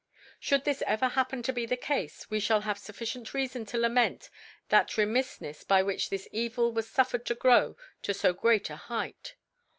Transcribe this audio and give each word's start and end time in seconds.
Should 0.39 0.63
this 0.63 0.81
ever 0.87 1.09
happen 1.09 1.43
to 1.43 1.53
be 1.53 1.67
tlie 1.67 1.79
Cafe, 1.79 2.09
we 2.31 2.39
(hall 2.41 2.61
have 2.61 2.79
fufEcient 2.79 3.25
Reafon 3.33 3.67
to 3.67 3.77
lament 3.77 4.31
that 4.69 4.87
Remiffnefs 4.95 5.67
by 5.67 5.83
which 5.83 6.09
this 6.09 6.27
Evil 6.31 6.71
was 6.71 6.87
fuf 6.89 7.11
fcred 7.11 7.23
to 7.25 7.35
grow 7.35 7.77
to 8.01 8.15
fo 8.15 8.33
great 8.33 8.71
a 8.71 8.75
Height. 8.77 9.35